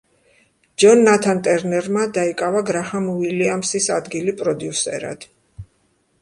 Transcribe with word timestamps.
ჯონ 0.83 1.01
ნათან 1.07 1.41
ტერნერმა 1.47 2.05
დაიკავა 2.15 2.63
გრაჰამ 2.71 3.11
უილიამსის 3.13 3.91
ადგილი 3.99 4.35
პროდიუსერად. 4.41 5.29